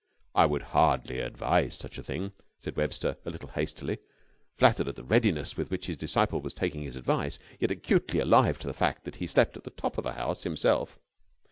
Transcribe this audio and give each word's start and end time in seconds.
"I 0.33 0.47
would 0.47 0.63
hardly 0.73 1.19
advise 1.19 1.75
such 1.77 1.99
a 1.99 2.03
thing," 2.03 2.31
said 2.57 2.75
Webster, 2.75 3.17
a 3.23 3.29
little 3.29 3.49
hastily 3.49 3.99
flattered 4.57 4.87
at 4.87 4.95
the 4.95 5.03
readiness 5.03 5.55
with 5.55 5.69
which 5.69 5.85
his 5.85 5.95
disciple 5.95 6.41
was 6.41 6.55
taking 6.55 6.81
his 6.81 6.95
advice, 6.95 7.37
yet 7.59 7.69
acutely 7.69 8.19
alive 8.19 8.57
to 8.57 8.67
the 8.67 8.73
fact 8.73 9.03
that 9.03 9.17
he 9.17 9.27
slept 9.27 9.57
at 9.57 9.63
the 9.63 9.69
top 9.69 9.99
of 9.99 10.03
the 10.03 10.13
house 10.13 10.41
himself. 10.41 10.97